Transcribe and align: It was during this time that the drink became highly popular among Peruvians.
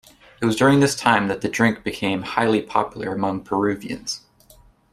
It 0.41 0.45
was 0.47 0.55
during 0.55 0.79
this 0.79 0.95
time 0.95 1.27
that 1.27 1.41
the 1.41 1.47
drink 1.47 1.83
became 1.83 2.23
highly 2.23 2.59
popular 2.63 3.13
among 3.13 3.41
Peruvians. 3.43 4.21